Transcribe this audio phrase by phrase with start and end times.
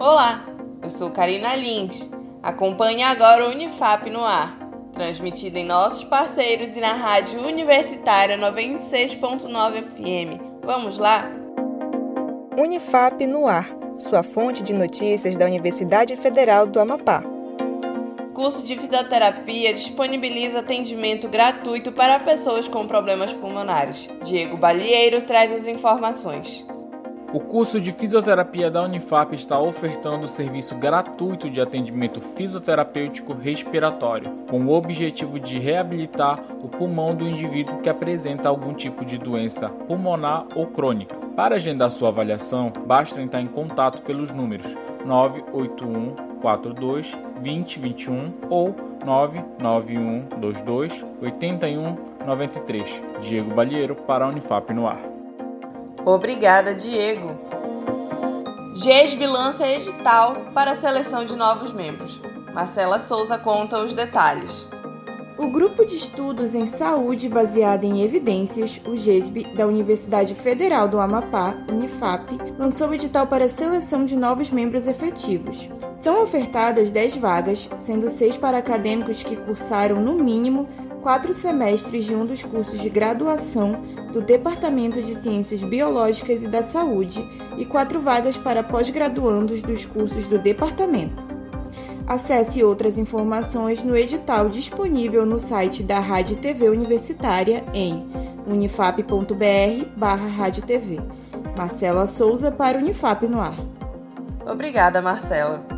[0.00, 0.44] Olá,
[0.80, 2.08] eu sou Karina Lins.
[2.40, 4.56] Acompanhe agora o Unifap no ar,
[4.92, 10.40] transmitido em nossos parceiros e na Rádio Universitária 96.9 FM.
[10.64, 11.28] Vamos lá?
[12.56, 17.24] Unifap no ar, sua fonte de notícias da Universidade Federal do Amapá.
[18.32, 24.08] Curso de fisioterapia disponibiliza atendimento gratuito para pessoas com problemas pulmonares.
[24.22, 26.64] Diego Balieiro traz as informações.
[27.30, 34.64] O curso de fisioterapia da Unifap está ofertando serviço gratuito de atendimento fisioterapêutico respiratório, com
[34.64, 40.46] o objetivo de reabilitar o pulmão do indivíduo que apresenta algum tipo de doença pulmonar
[40.54, 41.14] ou crônica.
[41.36, 44.74] Para agendar sua avaliação, basta entrar em contato pelos números
[45.04, 48.74] 981 42 2021 ou
[49.04, 53.02] 99122 8193.
[53.20, 55.17] Diego Balheiro para a Unifap no ar.
[56.04, 57.36] Obrigada, Diego.
[58.74, 62.20] GESB lança edital para a seleção de novos membros.
[62.54, 64.66] Marcela Souza conta os detalhes.
[65.36, 70.98] O Grupo de Estudos em Saúde Baseada em Evidências, o GESB, da Universidade Federal do
[70.98, 75.68] Amapá, Unifap, lançou o edital para a seleção de novos membros efetivos.
[76.02, 80.68] São ofertadas 10 vagas, sendo 6 para acadêmicos que cursaram, no mínimo,
[81.02, 83.80] quatro semestres de um dos cursos de graduação
[84.12, 87.24] do Departamento de Ciências Biológicas e da Saúde
[87.56, 91.26] e quatro vagas para pós-graduandos dos cursos do departamento.
[92.06, 98.06] Acesse outras informações no edital disponível no site da Rádio TV Universitária em
[98.46, 101.02] unifap.br/radiotv.
[101.56, 103.56] Marcela Souza para Unifap no ar.
[104.46, 105.77] Obrigada, Marcela.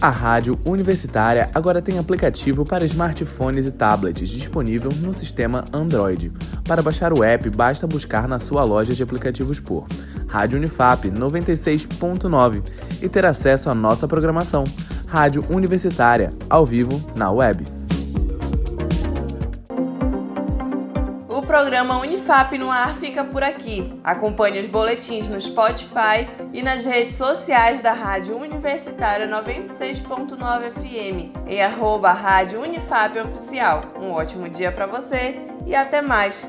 [0.00, 6.32] A Rádio Universitária agora tem aplicativo para smartphones e tablets disponível no sistema Android.
[6.66, 9.86] Para baixar o app, basta buscar na sua loja de aplicativos por
[10.26, 12.62] Rádio Unifap 96.9
[13.02, 14.64] e ter acesso à nossa programação.
[15.06, 17.79] Rádio Universitária, ao vivo, na web.
[21.50, 23.92] Programa Unifap no ar fica por aqui.
[24.04, 31.60] Acompanhe os boletins no Spotify e nas redes sociais da Rádio Universitária 96.9 FM e
[31.60, 33.82] arroba Rádio Unifap Oficial.
[34.00, 36.48] Um ótimo dia para você e até mais!